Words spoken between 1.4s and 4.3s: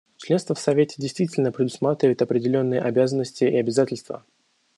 предусматривает определенные обязанности и обязательства.